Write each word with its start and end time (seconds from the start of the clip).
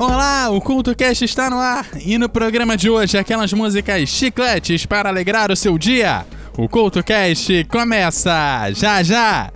Olá, 0.00 0.48
o 0.50 0.60
CultoCast 0.60 1.24
está 1.24 1.50
no 1.50 1.58
ar 1.58 1.84
e 2.06 2.16
no 2.18 2.28
programa 2.28 2.76
de 2.76 2.88
hoje 2.88 3.18
aquelas 3.18 3.52
músicas 3.52 4.08
chicletes 4.08 4.86
para 4.86 5.08
alegrar 5.08 5.50
o 5.50 5.56
seu 5.56 5.76
dia. 5.76 6.24
O 6.56 6.68
CultoCast 6.68 7.64
começa 7.64 8.70
já 8.70 9.02
já! 9.02 9.50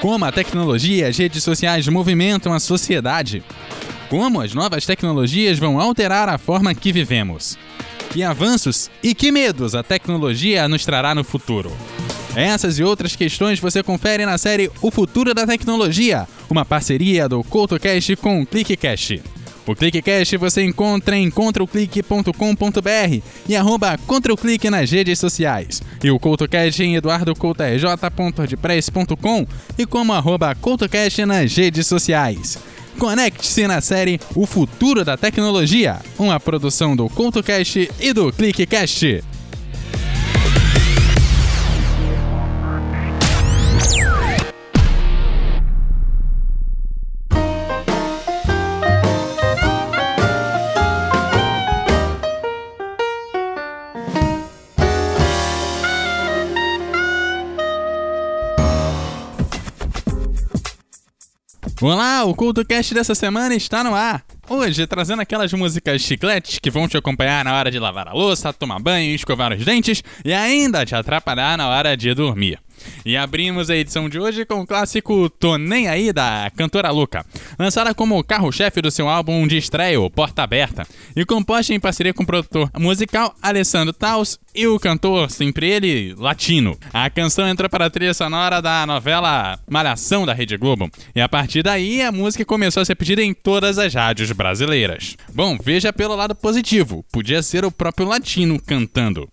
Como 0.00 0.24
a 0.24 0.32
tecnologia 0.32 1.04
e 1.04 1.08
as 1.10 1.18
redes 1.18 1.44
sociais 1.44 1.86
movimentam 1.88 2.54
a 2.54 2.58
sociedade. 2.58 3.44
Como 4.08 4.40
as 4.40 4.54
novas 4.54 4.86
tecnologias 4.86 5.58
vão 5.58 5.78
alterar 5.78 6.26
a 6.30 6.38
forma 6.38 6.74
que 6.74 6.90
vivemos. 6.90 7.58
Que 8.16 8.22
avanços 8.22 8.90
e 9.02 9.14
que 9.14 9.30
medos 9.30 9.74
a 9.74 9.82
tecnologia 9.82 10.66
nos 10.66 10.86
trará 10.86 11.14
no 11.14 11.22
futuro. 11.22 11.70
Essas 12.34 12.78
e 12.78 12.82
outras 12.82 13.14
questões 13.14 13.60
você 13.60 13.82
confere 13.82 14.24
na 14.24 14.38
série 14.38 14.70
O 14.80 14.90
Futuro 14.90 15.34
da 15.34 15.46
Tecnologia, 15.46 16.26
uma 16.48 16.64
parceria 16.64 17.28
do 17.28 17.44
CoutoCast 17.44 18.16
com 18.16 18.40
o 18.40 18.46
ClickCast. 18.46 19.22
O 19.66 19.76
ClickCast 19.76 20.34
você 20.38 20.64
encontra 20.64 21.14
em 21.14 21.28
contraoclick.com.br 21.28 23.20
e 23.46 23.54
arroba 23.54 23.98
ContraOclick 24.06 24.70
nas 24.70 24.90
redes 24.90 25.18
sociais. 25.18 25.82
E 26.02 26.10
o 26.10 26.18
CoutoCast 26.18 26.82
em 26.82 26.96
eduardocoutorj.wordpress.com 26.96 29.46
e 29.76 29.84
como 29.84 30.14
arroba 30.14 30.54
CoutoCast 30.54 31.26
nas 31.26 31.54
redes 31.54 31.86
sociais. 31.86 32.56
Conecte-se 32.98 33.66
na 33.66 33.80
série 33.80 34.18
O 34.34 34.46
Futuro 34.46 35.04
da 35.04 35.16
Tecnologia, 35.16 35.98
uma 36.18 36.40
produção 36.40 36.96
do 36.96 37.08
CoutoCast 37.10 37.90
e 38.00 38.12
do 38.12 38.32
ClickCast. 38.32 39.35
Olá, 61.88 62.24
o 62.24 62.34
CultoCast 62.34 62.92
dessa 62.92 63.14
semana 63.14 63.54
está 63.54 63.84
no 63.84 63.94
ar. 63.94 64.24
Hoje, 64.50 64.88
trazendo 64.88 65.22
aquelas 65.22 65.52
músicas 65.52 66.02
chicletes 66.02 66.58
que 66.58 66.68
vão 66.68 66.88
te 66.88 66.96
acompanhar 66.96 67.44
na 67.44 67.54
hora 67.54 67.70
de 67.70 67.78
lavar 67.78 68.08
a 68.08 68.12
louça, 68.12 68.52
tomar 68.52 68.80
banho, 68.80 69.14
escovar 69.14 69.52
os 69.52 69.64
dentes 69.64 70.02
e 70.24 70.34
ainda 70.34 70.84
te 70.84 70.96
atrapalhar 70.96 71.56
na 71.56 71.68
hora 71.68 71.96
de 71.96 72.12
dormir. 72.12 72.58
E 73.04 73.16
abrimos 73.16 73.70
a 73.70 73.76
edição 73.76 74.08
de 74.08 74.18
hoje 74.18 74.44
com 74.44 74.60
o 74.60 74.66
clássico 74.66 75.28
Tô 75.30 75.56
Nem 75.56 75.88
Aí 75.88 76.12
da 76.12 76.50
cantora 76.56 76.90
Luca, 76.90 77.24
lançada 77.58 77.94
como 77.94 78.22
carro-chefe 78.24 78.82
do 78.82 78.90
seu 78.90 79.08
álbum 79.08 79.46
de 79.46 79.56
estreia, 79.56 79.98
Porta 80.10 80.42
Aberta, 80.42 80.86
e 81.14 81.24
composta 81.24 81.72
em 81.72 81.80
parceria 81.80 82.12
com 82.12 82.22
o 82.22 82.26
produtor 82.26 82.70
musical 82.78 83.34
Alessandro 83.40 83.92
Taus 83.92 84.38
e 84.54 84.66
o 84.66 84.80
cantor, 84.80 85.30
sempre 85.30 85.70
ele, 85.70 86.14
latino. 86.16 86.76
A 86.92 87.10
canção 87.10 87.46
entrou 87.46 87.68
para 87.68 87.86
a 87.86 87.90
trilha 87.90 88.14
sonora 88.14 88.60
da 88.60 88.86
novela 88.86 89.58
Malhação 89.68 90.24
da 90.24 90.32
Rede 90.32 90.56
Globo, 90.56 90.90
e 91.14 91.20
a 91.20 91.28
partir 91.28 91.62
daí 91.62 92.02
a 92.02 92.10
música 92.10 92.44
começou 92.44 92.80
a 92.80 92.84
ser 92.84 92.94
pedida 92.94 93.22
em 93.22 93.34
todas 93.34 93.78
as 93.78 93.94
rádios 93.94 94.32
brasileiras. 94.32 95.16
Bom, 95.32 95.58
veja 95.62 95.92
pelo 95.92 96.16
lado 96.16 96.34
positivo, 96.34 97.04
podia 97.12 97.42
ser 97.42 97.64
o 97.64 97.70
próprio 97.70 98.08
latino 98.08 98.60
cantando. 98.60 99.28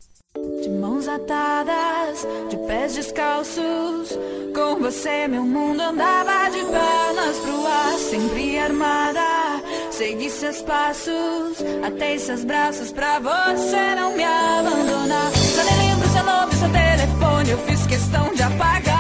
De 2.49 2.57
pés 2.67 2.95
descalços, 2.95 4.09
com 4.53 4.75
você 4.81 5.25
meu 5.25 5.43
mundo 5.43 5.79
andava 5.79 6.49
de 6.51 6.59
pernas 6.65 7.37
pro 7.37 7.65
ar, 7.65 7.97
sempre 7.97 8.57
armada. 8.57 9.21
Segui 9.89 10.29
seus 10.29 10.61
passos, 10.63 11.63
atei 11.85 12.19
seus 12.19 12.43
braços 12.43 12.91
pra 12.91 13.19
você 13.19 13.95
não 13.95 14.17
me 14.17 14.23
abandonar. 14.23 15.31
Já 15.55 15.63
nem 15.63 15.89
lembro 15.89 16.09
seu 16.09 16.23
nome, 16.25 16.55
seu 16.55 16.69
telefone, 16.69 17.49
eu 17.51 17.57
fiz 17.59 17.87
questão 17.87 18.33
de 18.33 18.43
apagar. 18.43 18.92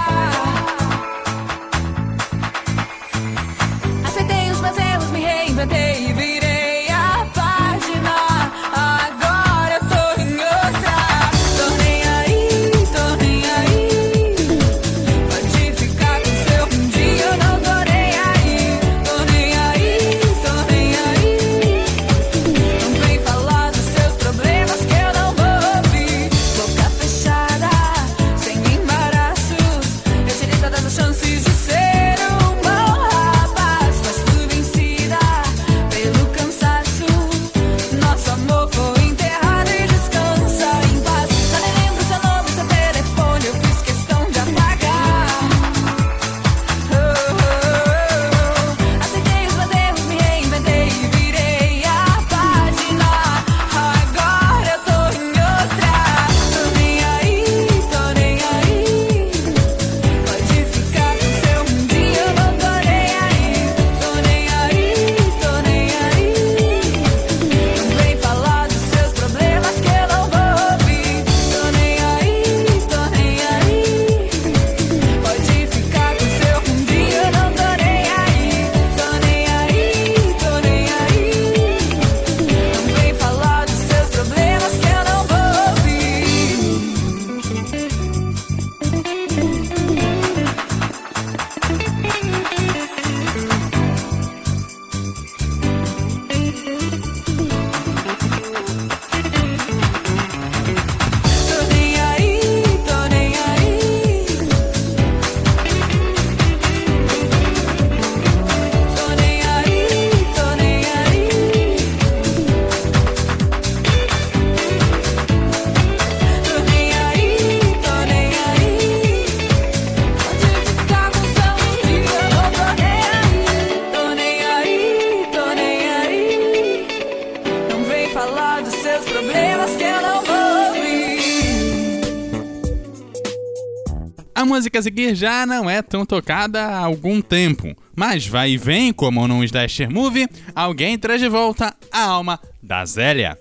A 134.43 134.45
música 134.45 134.77
a 134.77 134.81
seguir 134.81 135.15
já 135.15 135.45
não 135.45 135.69
é 135.69 135.81
tão 135.81 136.05
tocada 136.05 136.61
há 136.65 136.79
algum 136.79 137.21
tempo, 137.21 137.73
mas 137.95 138.27
vai 138.27 138.51
e 138.51 138.57
vem, 138.57 138.91
como 138.91 139.25
num 139.25 139.41
slasher 139.41 139.89
movie, 139.89 140.27
alguém 140.53 140.99
traz 140.99 141.21
de 141.21 141.29
volta 141.29 141.73
a 141.89 142.03
alma 142.03 142.37
da 142.61 142.83
Zélia. 142.83 143.37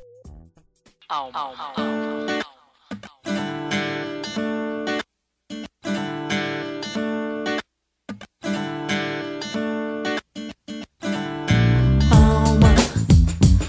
Alma, 12.13 12.75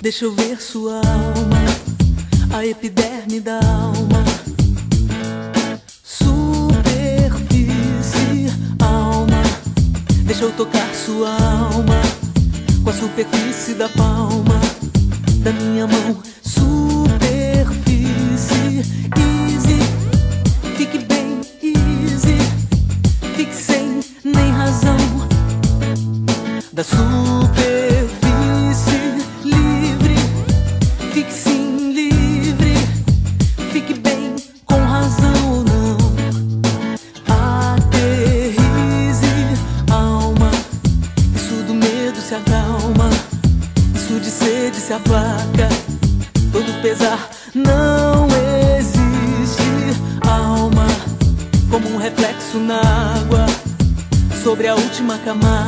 deixa 0.03 0.25
eu 0.25 0.35
ver 0.35 0.62
sua 0.62 0.97
alma, 0.97 2.56
a 2.56 2.63
epiderme 2.63 3.39
da 3.39 3.56
alma. 3.56 4.12
Deixa 10.25 10.45
eu 10.45 10.51
tocar 10.53 10.87
sua 10.95 11.29
alma 11.29 12.01
com 12.83 12.89
a 12.89 12.93
superfície 12.93 13.73
da 13.73 13.89
palma 13.89 14.59
da 15.43 15.51
minha 15.51 15.85
mão. 15.85 16.17
Superfície, 16.41 17.73
easy, 19.17 19.79
fique 20.77 20.99
bem 20.99 21.41
easy, 21.61 22.37
fique 23.35 23.53
sem 23.53 23.99
nem 24.23 24.51
razão. 24.51 24.97
Da 26.71 26.83
superfície 26.83 27.43
a 55.25 55.62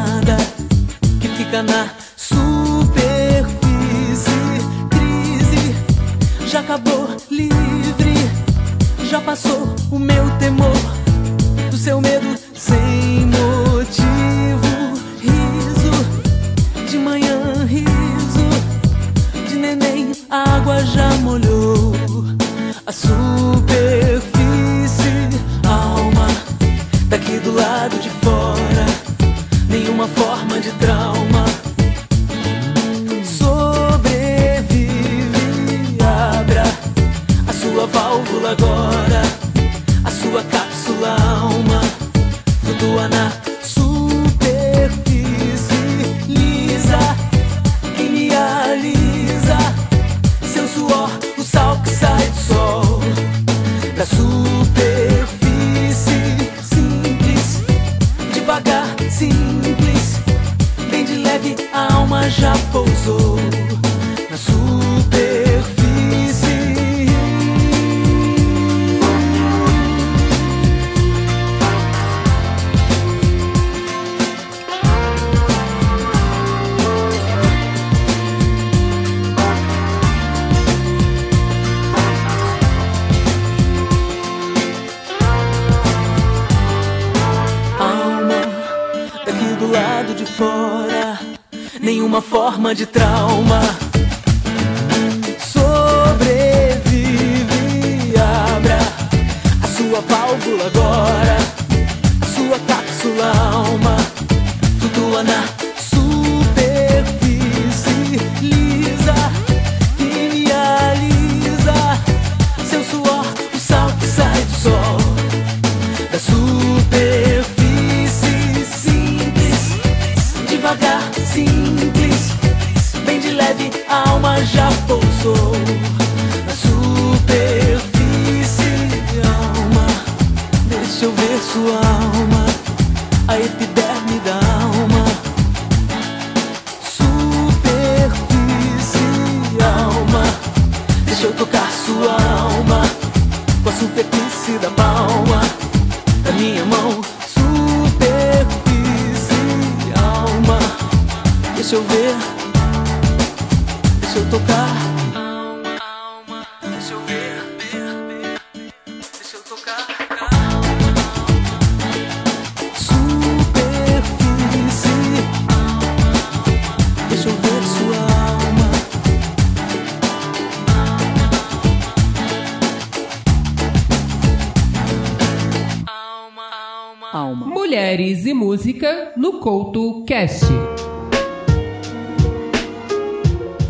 Alma. 177.15 177.47
Mulheres 177.47 178.25
e 178.25 178.33
música 178.33 179.13
no 179.15 179.39
Couto 179.39 180.03
Cast. 180.03 180.43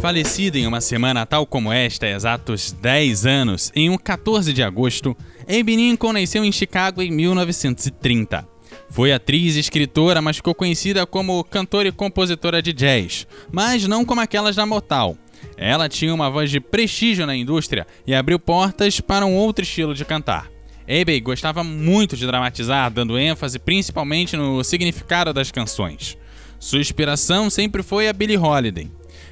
Falecida 0.02 0.58
em 0.58 0.66
uma 0.66 0.82
semana 0.82 1.28
tal 1.28 1.46
como 1.46 1.72
esta, 1.72 2.08
há 2.08 2.10
exatos 2.10 2.72
10 2.72 3.28
anos, 3.28 3.72
em 3.76 3.88
um 3.92 4.00
14 4.00 4.52
de 4.52 4.64
agosto, 4.64 5.16
Abe 5.44 5.76
Lincoln 5.76 6.14
nasceu 6.14 6.44
em 6.44 6.52
Chicago 6.52 7.04
em 7.04 7.12
1930. 7.12 8.48
Foi 8.90 9.14
atriz 9.14 9.56
e 9.56 9.60
escritora, 9.60 10.24
mas 10.24 10.38
ficou 10.38 10.56
conhecida 10.56 11.06
como 11.06 11.44
cantora 11.44 11.90
e 11.90 11.92
compositora 11.92 12.64
de 12.64 12.74
jazz, 12.74 13.28
mas 13.52 13.88
não 13.88 14.04
como 14.04 14.22
aquelas 14.22 14.56
da 14.56 14.66
Motown. 14.66 15.16
Ela 15.56 15.88
tinha 15.88 16.16
uma 16.16 16.32
voz 16.32 16.50
de 16.50 16.60
prestígio 16.60 17.28
na 17.28 17.36
indústria 17.36 17.86
e 18.08 18.16
abriu 18.16 18.40
portas 18.40 19.00
para 19.00 19.24
um 19.24 19.36
outro 19.36 19.62
estilo 19.64 19.94
de 19.94 20.04
cantar. 20.04 20.55
Abe 20.88 21.20
gostava 21.20 21.64
muito 21.64 22.16
de 22.16 22.28
dramatizar, 22.28 22.92
dando 22.92 23.18
ênfase 23.18 23.58
principalmente 23.58 24.38
no 24.38 24.64
significado 24.64 25.34
das 25.34 25.52
canções. 25.52 26.18
Sua 26.60 26.80
inspiração 26.80 27.50
sempre 27.50 27.82
foi 27.82 28.08
a 28.08 28.14
Billie 28.14 28.38
Holiday. 28.38 28.90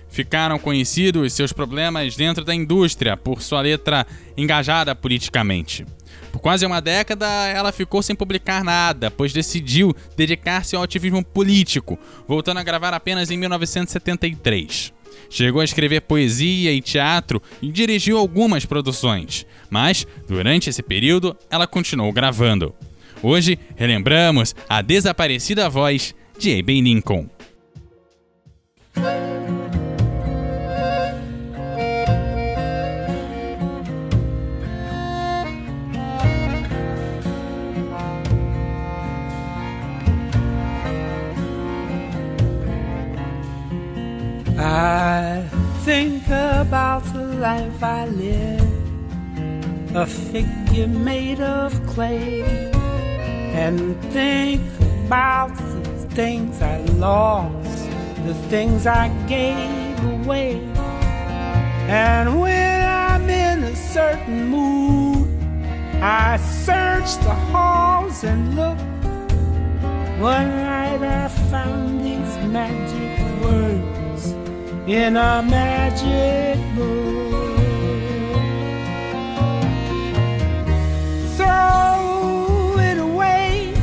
Ficaram 0.09 0.59
conhecidos 0.59 1.33
seus 1.33 1.53
problemas 1.53 2.15
dentro 2.15 2.43
da 2.43 2.53
indústria 2.53 3.17
por 3.17 3.41
sua 3.41 3.61
letra 3.61 4.05
engajada 4.37 4.95
politicamente. 4.95 5.85
Por 6.31 6.39
quase 6.39 6.65
uma 6.65 6.79
década, 6.79 7.27
ela 7.47 7.71
ficou 7.71 8.01
sem 8.01 8.15
publicar 8.15 8.63
nada, 8.63 9.11
pois 9.11 9.31
decidiu 9.31 9.95
dedicar-se 10.17 10.75
ao 10.75 10.81
ativismo 10.83 11.23
político, 11.23 11.97
voltando 12.27 12.59
a 12.59 12.63
gravar 12.63 12.93
apenas 12.93 13.29
em 13.29 13.37
1973. 13.37 14.93
Chegou 15.33 15.61
a 15.61 15.65
escrever 15.65 16.01
poesia 16.01 16.71
e 16.71 16.79
teatro 16.79 17.41
e 17.59 17.71
dirigiu 17.71 18.19
algumas 18.19 18.65
produções, 18.65 19.47
mas 19.67 20.05
durante 20.27 20.69
esse 20.69 20.83
período 20.83 21.35
ela 21.49 21.65
continuou 21.65 22.13
gravando. 22.13 22.71
Hoje 23.19 23.57
relembramos 23.75 24.55
a 24.69 24.79
desaparecida 24.83 25.67
voz 25.67 26.13
de 26.37 26.59
Abe 26.59 26.79
Lincoln. 26.79 27.27
Life 47.43 47.83
I 47.83 48.05
live. 48.05 48.71
A 49.93 50.05
figure 50.05 50.87
made 50.87 51.41
of 51.41 51.71
clay. 51.85 52.71
And 53.63 54.01
think 54.13 54.61
about 55.05 55.53
the 55.57 56.07
things 56.15 56.61
I 56.61 56.77
lost, 57.07 57.89
the 58.27 58.33
things 58.47 58.87
I 58.87 59.09
gave 59.27 59.99
away. 60.15 60.53
And 62.05 62.39
when 62.39 62.79
I'm 63.11 63.29
in 63.29 63.65
a 63.65 63.75
certain 63.75 64.47
mood, 64.47 65.27
I 66.01 66.37
search 66.37 67.09
the 67.27 67.35
halls 67.51 68.23
and 68.23 68.55
look. 68.55 68.79
One 70.31 70.49
night 70.71 71.01
I 71.03 71.27
found 71.51 72.05
these 72.05 72.35
magic 72.57 73.13
words 73.43 74.31
in 74.87 75.17
a 75.17 75.43
magic 75.43 76.57
book. 76.77 77.22
Throw 81.63 82.77
it 82.89 82.97
away, 82.97 83.73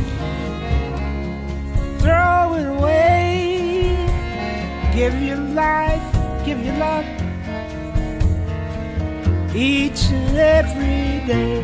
throw 1.99 2.55
it 2.59 2.67
away. 2.77 3.97
Give 4.95 5.15
your 5.23 5.43
life, 5.65 6.09
give 6.45 6.63
your 6.63 6.77
love 6.77 7.07
each 9.55 10.03
and 10.11 10.37
every 10.37 11.27
day 11.27 11.63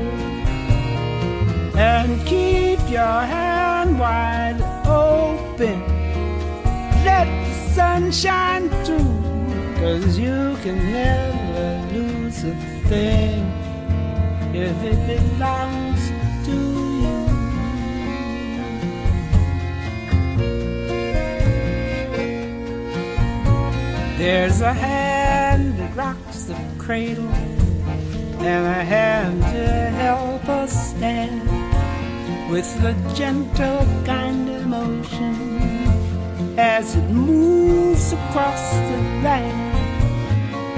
and 1.77 2.27
keep 2.27 2.81
your 2.89 3.21
hand 3.35 3.99
wide 3.99 4.61
open. 4.87 5.79
Let 7.05 7.27
the 7.47 7.55
sun 7.75 8.11
shine 8.11 8.71
through, 8.85 9.21
cause 9.81 10.19
you 10.19 10.57
can 10.63 10.79
never 10.93 11.95
lose 11.95 12.43
a 12.45 12.55
thing 12.89 13.53
if 14.55 14.77
it 14.91 15.01
belongs 15.07 15.96
There's 24.17 24.63
a 24.63 24.73
hand 24.73 25.79
that 25.79 25.95
rocks 25.95 26.45
the 26.45 26.57
cradle 26.79 27.29
and 27.29 28.67
a 28.67 28.83
hand 28.83 29.43
to 29.43 29.69
help 29.91 30.49
us 30.49 30.95
stand 30.97 31.43
with 32.51 32.67
the 32.81 32.95
gentle 33.15 33.85
kind 34.07 34.49
of 34.49 34.67
motion 34.67 35.35
as 36.59 36.97
it 36.97 37.11
moves 37.11 38.15
across 38.15 38.73
the 38.73 38.97
land. 39.23 39.77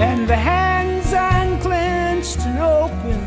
And 0.01 0.27
the 0.27 0.35
hands 0.35 1.13
unclenched 1.13 2.39
and 2.39 2.59
open, 2.59 3.19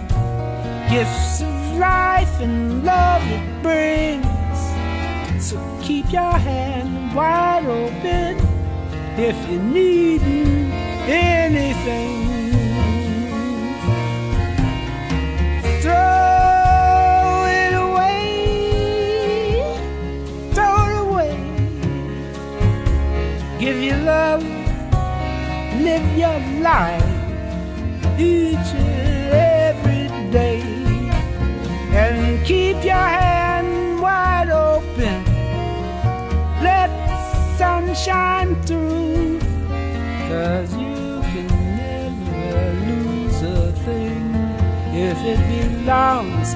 gifts 0.90 1.40
of 1.40 1.78
life 1.78 2.38
and 2.38 2.85
love 2.85 3.23
it 3.25 3.62
brings. 3.62 4.26
So 5.42 5.57
keep 5.81 6.12
your 6.12 6.37
hand 6.37 7.16
wide 7.16 7.64
open 7.64 8.51
if 9.19 9.37
you 9.50 9.59
need 9.59 10.23
anything. 11.07 12.31
Throw 15.83 17.45
it 17.47 17.75
away, 17.75 18.14
throw 20.54 20.87
it 20.88 20.97
away. 21.07 21.35
Give 23.59 23.83
your 23.83 23.99
love, 23.99 24.42
live 25.83 26.07
your 26.16 26.38
life 26.62 27.12
each 28.19 28.73
shine 37.94 38.54
through, 38.62 39.38
cause 40.28 40.72
you 40.75 41.20
can 41.32 41.49
never 41.76 42.72
lose 42.87 43.42
a 43.42 43.72
thing. 43.84 44.34
If 44.94 45.18
it 45.25 45.40
belongs 45.84 46.51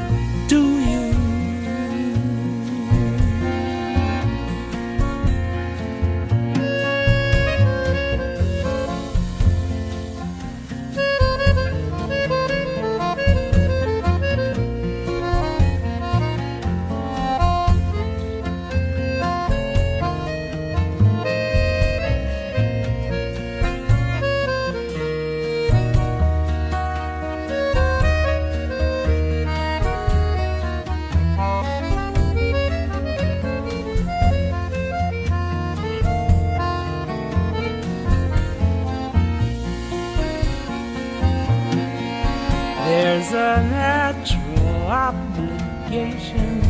There's 42.87 43.33
a 43.33 43.67
natural 43.69 44.87
obligation 44.87 46.61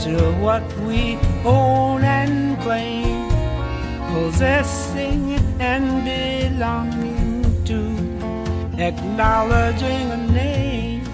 to 0.00 0.32
what 0.42 0.64
we 0.78 1.16
own 1.44 2.02
and 2.02 2.58
claim, 2.60 3.30
possessing 4.12 5.38
and 5.60 6.04
belonging 6.04 7.44
to, 7.66 7.78
acknowledging 8.82 10.10
a 10.10 10.16
name. 10.26 11.04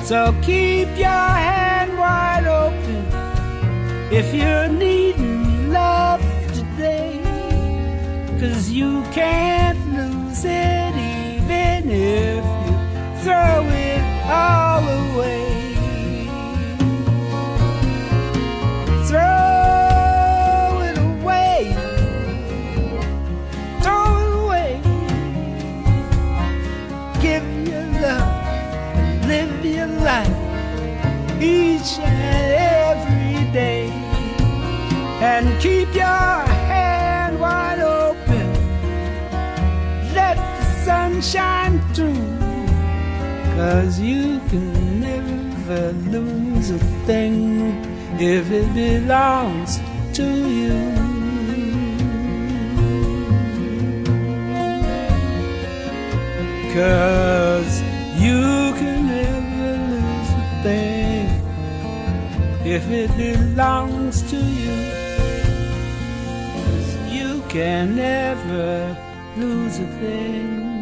So 0.00 0.34
keep 0.40 0.88
your 0.96 1.28
hand 1.44 1.98
wide 1.98 2.46
open 2.46 3.04
if 4.10 4.32
you're 4.32 4.68
needing 4.68 5.70
love 5.70 6.24
today. 6.54 7.20
Cause 8.40 8.70
you 8.70 9.02
can't 9.12 9.78
lose 9.92 10.42
it 10.46 10.94
even 10.96 11.90
if 11.90 12.33
throw 13.24 13.66
it 13.70 14.04
all 14.28 14.84
away. 14.84 15.76
Throw 19.08 20.82
it 20.88 20.98
away. 20.98 21.72
Throw 23.80 24.12
it 24.20 24.32
away. 24.42 24.72
Give 27.22 27.46
your 27.66 27.86
love 28.04 28.44
and 29.00 29.26
live 29.26 29.64
your 29.64 29.86
life 30.04 30.38
each 31.40 31.98
and 31.98 32.52
every 32.84 33.50
day. 33.52 33.88
And 35.22 35.58
keep 35.62 35.94
your 35.94 36.36
hand 36.68 37.40
wide 37.40 37.80
open. 37.80 38.52
Let 40.12 40.36
the 40.36 40.84
sun 40.84 41.22
shine 41.22 41.80
through. 41.94 42.33
Cause 43.56 44.00
you 44.00 44.40
can 44.48 45.00
never 45.00 45.92
lose 46.10 46.70
a 46.72 46.78
thing 47.06 47.84
if 48.18 48.50
it 48.50 48.74
belongs 48.74 49.78
to 50.14 50.24
you. 50.24 50.74
Cause 56.74 57.80
you 58.18 58.74
can 58.80 59.06
never 59.06 59.70
lose 59.94 60.30
a 60.42 60.62
thing 60.64 61.28
if 62.64 62.90
it 62.90 63.16
belongs 63.16 64.22
to 64.32 64.36
you. 64.36 64.78
'Cause 66.54 66.96
you 67.08 67.40
can 67.48 67.94
never 67.94 68.96
lose 69.36 69.78
a 69.78 69.86
thing 70.00 70.73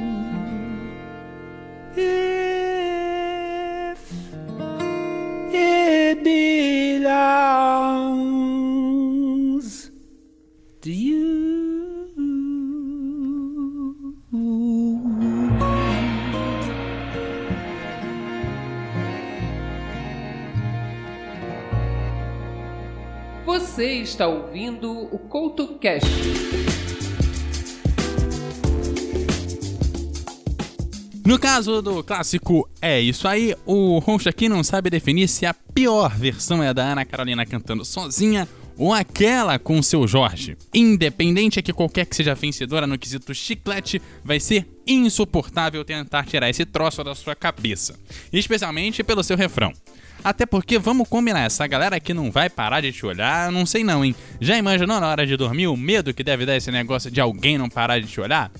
Você 23.74 24.02
está 24.02 24.26
ouvindo 24.26 24.92
o 24.92 25.18
CoutoCast. 25.18 26.06
No 31.24 31.38
caso 31.38 31.80
do 31.80 32.04
clássico 32.04 32.68
É 32.82 33.00
Isso 33.00 33.26
Aí, 33.26 33.56
o 33.64 33.98
host 33.98 34.28
aqui 34.28 34.46
não 34.46 34.62
sabe 34.62 34.90
definir 34.90 35.26
se 35.26 35.46
a 35.46 35.54
pior 35.54 36.14
versão 36.14 36.62
é 36.62 36.68
a 36.68 36.74
da 36.74 36.84
Ana 36.84 37.06
Carolina 37.06 37.46
cantando 37.46 37.82
sozinha 37.82 38.46
ou 38.76 38.92
aquela 38.92 39.58
com 39.58 39.82
seu 39.82 40.06
Jorge. 40.06 40.54
Independente 40.74 41.58
é 41.58 41.62
que 41.62 41.72
qualquer 41.72 42.04
que 42.04 42.14
seja 42.14 42.34
vencedora 42.34 42.86
no 42.86 42.98
quesito 42.98 43.34
chiclete, 43.34 44.02
vai 44.22 44.38
ser 44.38 44.68
insuportável 44.86 45.82
tentar 45.82 46.26
tirar 46.26 46.50
esse 46.50 46.66
troço 46.66 47.02
da 47.02 47.14
sua 47.14 47.34
cabeça. 47.34 47.98
Especialmente 48.30 49.02
pelo 49.02 49.24
seu 49.24 49.36
refrão. 49.36 49.72
Até 50.24 50.46
porque, 50.46 50.78
vamos 50.78 51.08
combinar, 51.08 51.40
essa 51.40 51.66
galera 51.66 51.96
aqui 51.96 52.14
não 52.14 52.30
vai 52.30 52.48
parar 52.48 52.80
de 52.80 52.92
te 52.92 53.04
olhar, 53.04 53.50
não 53.50 53.66
sei 53.66 53.82
não, 53.82 54.04
hein? 54.04 54.14
Já 54.40 54.56
imaginou 54.56 55.00
na 55.00 55.08
hora 55.08 55.26
de 55.26 55.36
dormir 55.36 55.66
o 55.66 55.76
medo 55.76 56.14
que 56.14 56.22
deve 56.22 56.46
dar 56.46 56.56
esse 56.56 56.70
negócio 56.70 57.10
de 57.10 57.20
alguém 57.20 57.58
não 57.58 57.68
parar 57.68 57.98
de 57.98 58.06
te 58.06 58.20
olhar? 58.20 58.50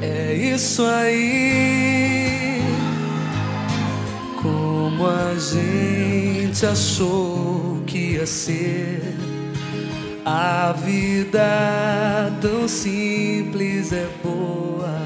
É 0.00 0.34
isso 0.34 0.82
aí. 0.82 2.62
Como 4.40 5.06
a 5.06 5.34
gente 5.34 6.64
achou 6.64 7.82
que 7.86 8.12
ia 8.12 8.26
ser. 8.26 9.35
A 10.28 10.72
vida 10.72 12.32
tão 12.40 12.66
simples 12.66 13.92
é 13.92 14.08
boa. 14.24 14.98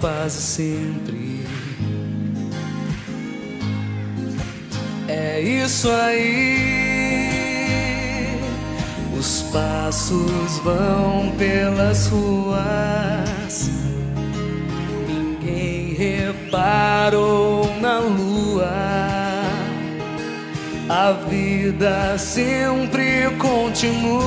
Quase 0.00 0.40
sempre. 0.40 1.44
É 5.06 5.42
isso 5.42 5.90
aí. 5.90 6.56
Os 9.14 9.42
passos 9.52 10.58
vão 10.64 11.34
pelas 11.36 12.06
ruas. 12.06 13.70
Ninguém 15.06 15.92
reparou 15.92 17.78
na 17.78 17.98
lua. 17.98 19.05
A 20.88 21.10
vida 21.28 22.16
sempre 22.16 23.28
continua. 23.38 24.22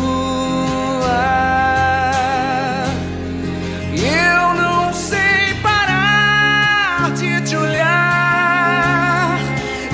Eu 3.96 4.54
não 4.56 4.94
sei 4.94 5.54
parar 5.64 7.14
de 7.14 7.42
te 7.48 7.56
olhar. 7.56 9.40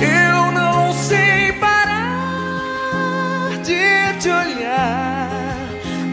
Eu 0.00 0.50
não 0.50 0.92
sei 0.92 1.52
parar 1.52 3.58
de 3.62 4.18
te 4.18 4.28
olhar. 4.28 5.30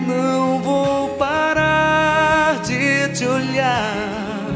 Não 0.05 0.61
vou 0.61 1.09
parar 1.17 2.61
de 2.61 3.09
te 3.09 3.25
olhar. 3.25 4.51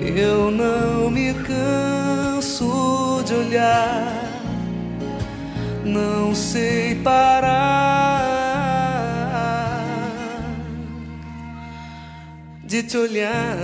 Eu 0.00 0.50
não 0.50 1.10
me 1.10 1.32
canso 1.32 3.22
de 3.24 3.32
olhar. 3.32 4.19
Sei 6.52 6.96
parar 6.96 8.40
de 12.64 12.82
te 12.82 12.96
olhar. 12.96 13.56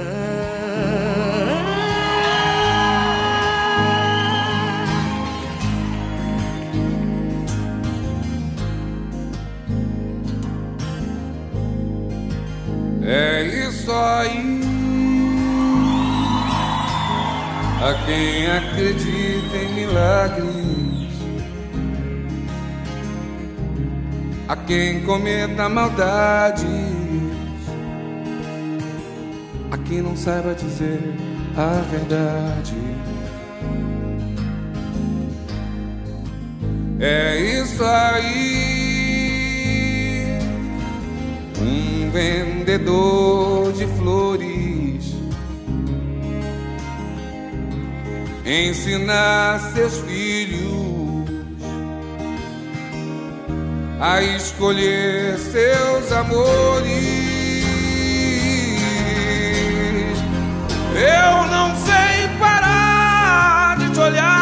É 13.03 13.43
isso 13.67 13.91
aí. 13.91 14.61
A 17.83 17.95
quem 18.07 18.47
acredita 18.47 19.57
em 19.57 19.75
milagres, 19.75 20.56
a 24.49 24.57
quem 24.57 25.03
cometa 25.03 25.69
maldades, 25.69 26.65
a 29.71 29.79
quem 29.79 30.01
não 30.03 30.17
saiba 30.17 30.55
dizer 30.55 31.01
a 31.57 31.81
verdade. 31.91 32.75
É 37.01 37.39
isso 37.61 37.85
aí. 37.85 38.77
Um 41.61 42.11
vendedor 42.11 43.73
de 43.73 43.87
flores 43.99 45.15
ensinar 48.47 49.59
seus 49.75 49.99
filhos 49.99 50.76
a 54.01 54.23
escolher 54.23 55.39
seus 55.39 56.13
amores. 56.13 57.27
Eu 60.95 61.47
não 61.51 61.75
sei 61.77 62.29
parar 62.39 63.77
de 63.79 63.91
te 63.91 64.01
olhar. 64.01 64.36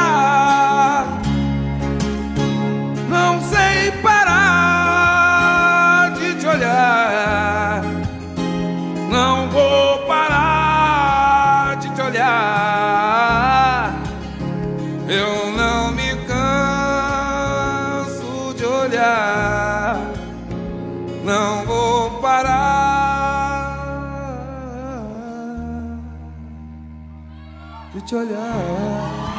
Te 28.06 28.16
olhar. 28.16 29.34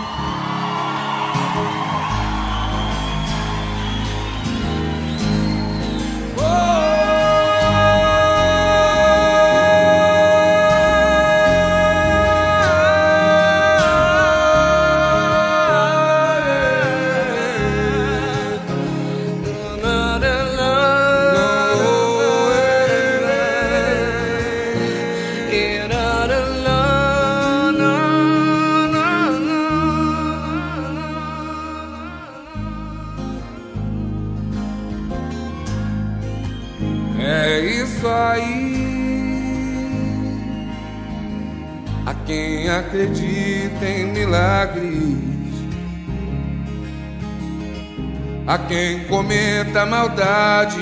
A 48.56 48.58
quem 48.58 49.04
cometa 49.04 49.86
maldades, 49.86 50.78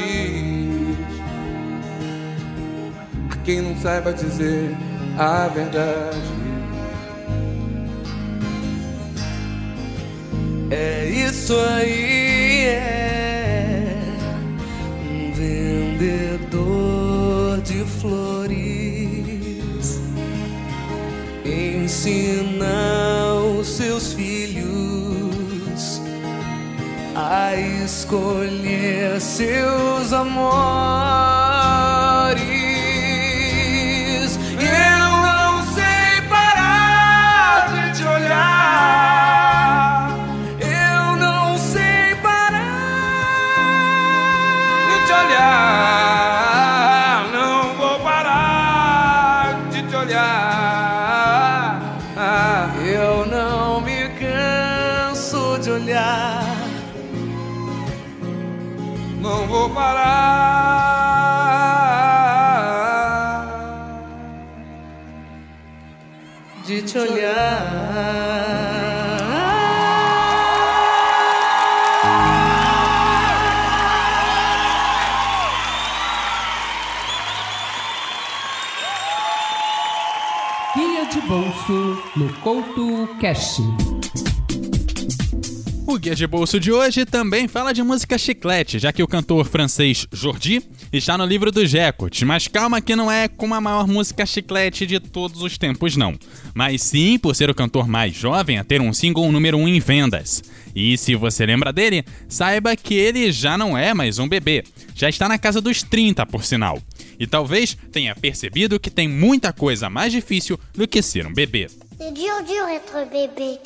a 3.31 3.35
quem 3.43 3.63
não 3.63 3.75
saiba 3.77 4.13
dizer 4.13 4.77
a 5.17 5.47
verdade. 5.47 6.21
É 10.69 11.09
isso 11.09 11.55
aí, 11.55 12.65
é 12.67 13.97
um 15.09 15.33
vendedor 15.33 16.79
de 17.63 17.83
flores 17.99 18.53
ensina 21.43 22.42
escolher 28.13 29.19
seus 29.19 30.13
amores. 30.13 30.82
No 82.15 82.31
Couto 82.41 83.07
Cash. 83.19 83.59
O 85.85 85.97
Guia 85.97 86.15
de 86.15 86.25
Bolso 86.25 86.59
de 86.59 86.71
hoje 86.71 87.05
também 87.05 87.47
fala 87.47 87.73
de 87.73 87.83
música 87.83 88.17
chiclete, 88.17 88.79
já 88.79 88.93
que 88.93 89.03
o 89.03 89.07
cantor 89.07 89.45
francês 89.45 90.07
Jordi 90.11 90.61
está 90.91 91.17
no 91.17 91.25
livro 91.25 91.51
do 91.51 91.65
Jecots, 91.65 92.23
mas 92.23 92.47
calma 92.47 92.81
que 92.81 92.95
não 92.95 93.11
é 93.11 93.27
com 93.27 93.53
a 93.53 93.59
maior 93.59 93.87
música 93.87 94.25
chiclete 94.25 94.85
de 94.85 94.99
todos 94.99 95.41
os 95.41 95.57
tempos 95.57 95.97
não, 95.97 96.17
mas 96.53 96.81
sim 96.81 97.19
por 97.19 97.35
ser 97.35 97.49
o 97.49 97.55
cantor 97.55 97.87
mais 97.87 98.15
jovem 98.15 98.57
a 98.57 98.63
ter 98.63 98.81
um 98.81 98.93
single 98.93 99.31
número 99.31 99.57
1 99.57 99.61
um 99.61 99.67
em 99.67 99.79
vendas. 99.79 100.43
E 100.75 100.97
se 100.97 101.15
você 101.15 101.45
lembra 101.45 101.73
dele, 101.73 102.03
saiba 102.27 102.75
que 102.75 102.95
ele 102.95 103.31
já 103.31 103.57
não 103.57 103.77
é 103.77 103.93
mais 103.93 104.19
um 104.19 104.27
bebê, 104.27 104.63
já 104.95 105.09
está 105.09 105.27
na 105.27 105.37
casa 105.37 105.59
dos 105.59 105.83
30 105.83 106.25
por 106.25 106.43
sinal. 106.43 106.81
E 107.19 107.27
talvez 107.27 107.77
tenha 107.91 108.15
percebido 108.15 108.79
que 108.79 108.89
tem 108.89 109.07
muita 109.07 109.53
coisa 109.53 109.89
mais 109.89 110.11
difícil 110.11 110.59
do 110.73 110.87
que 110.87 111.01
ser 111.01 111.27
um 111.27 111.33
bebê. 111.33 111.67
C'est 111.99 112.11
dur, 112.11 112.33
dur 112.47 112.67
être 112.69 113.09
bébé. 113.11 113.59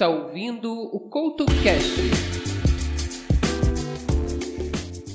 Está 0.00 0.08
ouvindo 0.08 0.72
o 0.72 0.98
Couto 0.98 1.44
Cash. 1.44 1.92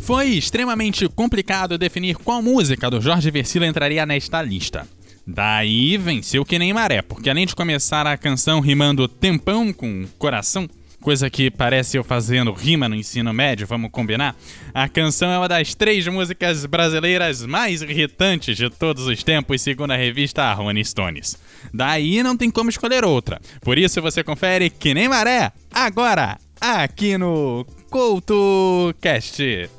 Foi 0.03 0.27
extremamente 0.27 1.09
complicado 1.09 1.75
definir 1.75 2.17
qual 2.17 2.39
música 2.39 2.87
do 2.87 3.01
Jorge 3.01 3.31
Versilo 3.31 3.65
entraria 3.65 4.05
nesta 4.05 4.43
lista. 4.43 4.87
Daí 5.25 5.97
venceu 5.97 6.45
que 6.45 6.59
nem 6.59 6.71
maré, 6.71 7.01
porque 7.01 7.31
além 7.31 7.47
de 7.47 7.55
começar 7.55 8.05
a 8.05 8.15
canção 8.15 8.59
rimando 8.59 9.07
tempão 9.07 9.73
com 9.73 10.05
coração, 10.19 10.69
coisa 11.05 11.29
que 11.29 11.51
parece 11.51 11.97
eu 11.99 12.03
fazendo 12.03 12.51
rima 12.51 12.89
no 12.89 12.95
ensino 12.95 13.31
médio, 13.31 13.67
vamos 13.67 13.91
combinar? 13.91 14.35
A 14.73 14.89
canção 14.89 15.29
é 15.29 15.37
uma 15.37 15.47
das 15.47 15.75
três 15.75 16.07
músicas 16.07 16.65
brasileiras 16.65 17.45
mais 17.45 17.83
irritantes 17.83 18.57
de 18.57 18.71
todos 18.71 19.05
os 19.05 19.23
tempos, 19.23 19.61
segundo 19.61 19.91
a 19.91 19.95
revista 19.95 20.51
Rolling 20.51 20.83
Stones. 20.83 21.37
Daí 21.71 22.23
não 22.23 22.35
tem 22.35 22.49
como 22.49 22.71
escolher 22.71 23.05
outra. 23.05 23.39
Por 23.61 23.77
isso 23.77 24.01
você 24.01 24.23
confere 24.23 24.67
que 24.71 24.95
nem 24.95 25.07
maré, 25.07 25.51
agora, 25.71 26.39
aqui 26.59 27.19
no 27.19 27.67
CoutoCast. 27.91 29.69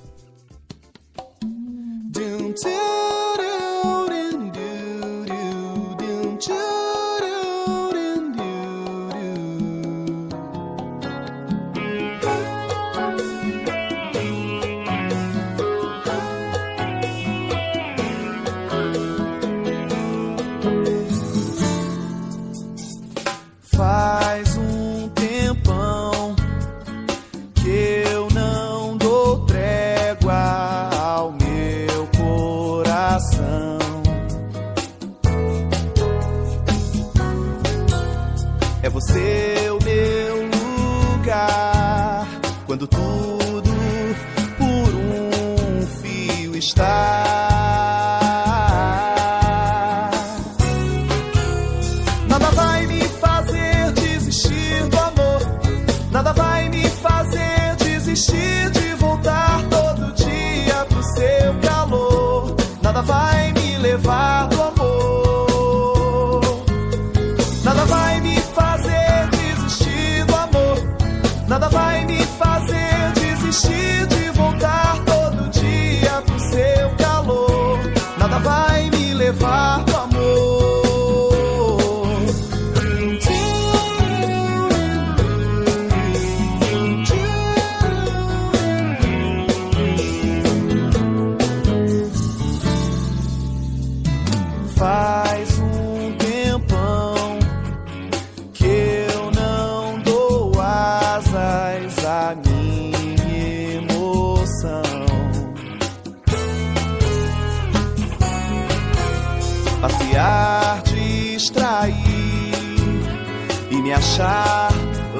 levar 63.86 64.55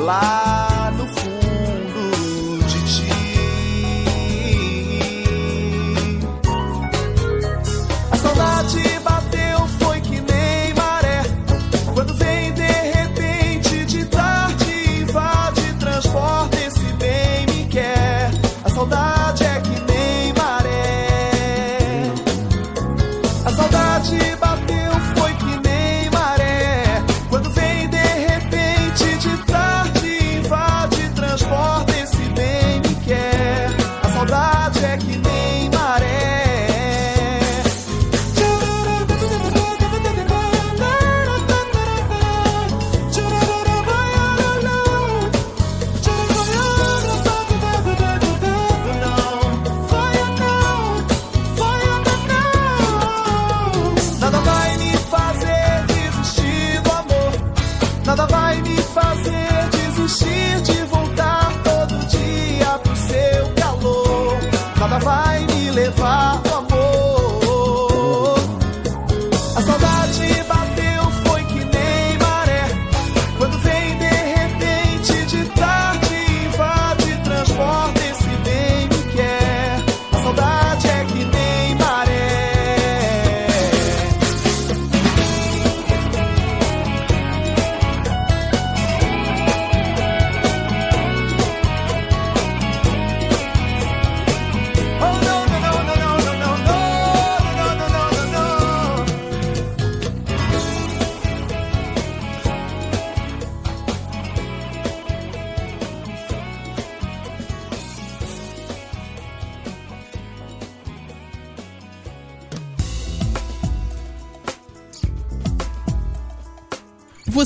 lá. 0.06 0.45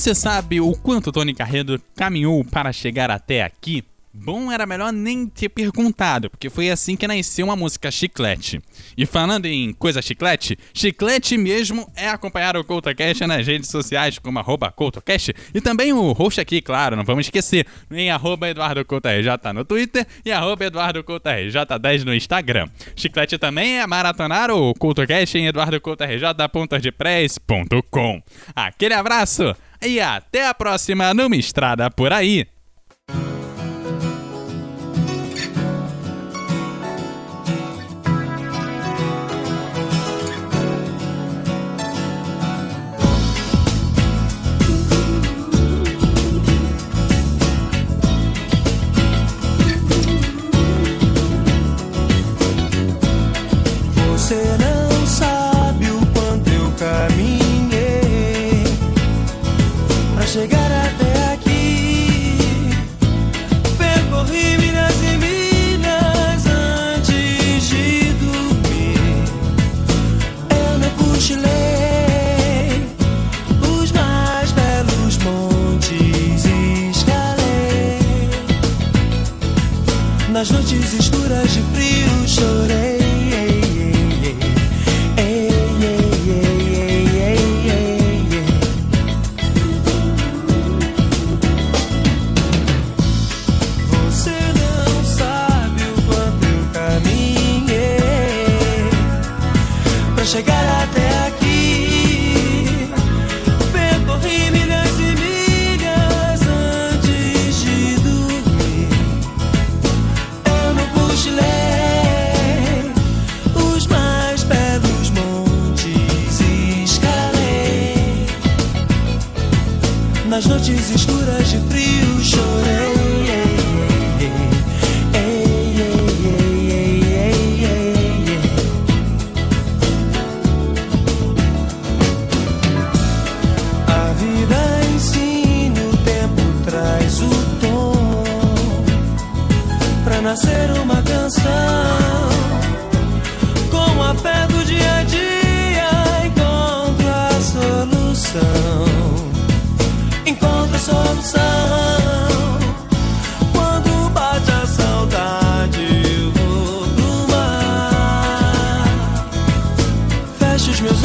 Você 0.01 0.15
sabe 0.15 0.63
o 0.63 0.73
quanto 0.73 1.13
Tony 1.13 1.35
Carreiro 1.35 1.79
caminhou 1.95 2.43
para 2.43 2.73
chegar 2.73 3.11
até 3.11 3.43
aqui? 3.43 3.85
Bom, 4.15 4.51
era 4.51 4.65
melhor 4.65 4.95
nem 4.95 5.27
ter 5.27 5.51
perguntado, 5.51 6.31
porque 6.31 6.49
foi 6.49 6.71
assim 6.71 6.97
que 6.97 7.07
nasceu 7.07 7.45
uma 7.45 7.55
música 7.55 7.91
chiclete. 7.91 8.63
E 8.97 9.05
falando 9.05 9.45
em 9.45 9.75
coisa 9.75 10.01
chiclete, 10.01 10.59
chiclete 10.73 11.37
mesmo 11.37 11.87
é 11.95 12.09
acompanhar 12.09 12.57
o 12.57 12.65
CoutoCast 12.65 13.27
nas 13.27 13.47
redes 13.47 13.69
sociais, 13.69 14.19
como 14.19 14.39
arroba 14.39 14.73
CoutoCast, 14.73 15.35
e 15.53 15.61
também 15.61 15.93
o 15.93 16.13
host 16.13 16.41
aqui, 16.41 16.63
claro, 16.63 16.97
não 16.97 17.05
vamos 17.05 17.27
esquecer, 17.27 17.67
em 17.91 18.11
arroba 18.11 18.49
EduardoCoutoRJ 18.49 19.53
no 19.55 19.67
Twitter 19.67 20.07
e 20.25 20.33
arroba 20.33 20.65
EduardoCoutoRJ10 20.65 22.05
no 22.05 22.15
Instagram. 22.15 22.71
Chiclete 22.97 23.37
também 23.37 23.81
é 23.81 23.87
maratonar 23.87 24.51
o 24.51 24.73
CoutoCast 24.73 25.37
em 25.37 25.49
eduardocoutorj.wordpress.com. 25.49 28.23
Aquele 28.57 28.95
abraço! 28.95 29.55
e 29.83 30.01
até 30.01 30.47
a 30.47 30.55
próxima 30.55 31.13
numa 31.15 31.37
estrada 31.37 31.91
por 31.91 32.13
aí. 32.13 32.47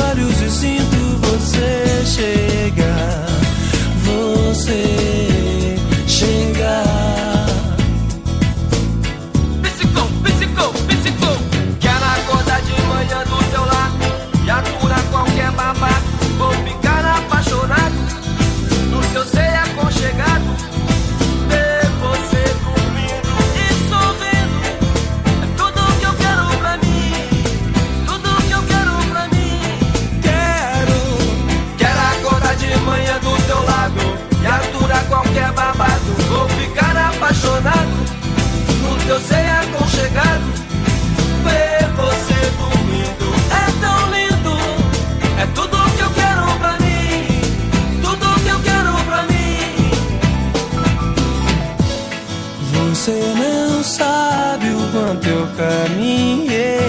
Olhos 0.10 0.42
e 0.42 0.50
sinto 0.50 1.15
Ver 41.44 41.86
você 41.98 42.40
dormindo 42.58 43.28
é 43.52 43.66
tão 43.82 44.00
lindo. 44.12 44.56
É 45.40 45.46
tudo 45.54 45.78
que 45.96 46.02
eu 46.02 46.12
quero 46.12 46.44
pra 46.60 46.74
mim. 46.80 47.42
Tudo 48.02 48.26
que 48.44 48.50
eu 48.50 48.60
quero 48.62 48.94
pra 49.06 49.24
mim. 49.24 49.92
Você 52.72 53.18
não 53.38 53.84
sabe 53.84 54.68
o 54.70 54.90
quanto 54.92 55.28
eu 55.28 55.48
caminhei 55.58 56.84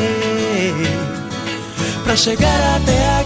pra 2.05 2.15
chegar 2.17 2.77
até 2.77 3.21
aqui. 3.21 3.26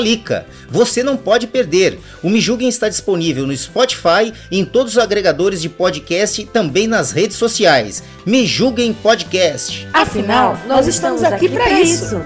Lica. 0.00 0.46
Você 0.68 1.02
não 1.02 1.16
pode 1.16 1.46
perder. 1.46 1.98
O 2.22 2.28
Me 2.28 2.40
Julguem 2.40 2.68
está 2.68 2.88
disponível 2.88 3.46
no 3.46 3.56
Spotify 3.56 4.32
em 4.50 4.64
todos 4.64 4.92
os 4.92 4.98
agregadores 4.98 5.62
de 5.62 5.68
podcast 5.68 6.42
e 6.42 6.46
também 6.46 6.86
nas 6.86 7.12
redes 7.12 7.36
sociais. 7.36 8.02
Me 8.24 8.46
Julguem 8.46 8.92
Podcast. 8.92 9.86
Afinal, 9.92 10.58
nós 10.66 10.86
estamos 10.86 11.22
aqui 11.22 11.48
para 11.48 11.70
isso. 11.80 12.20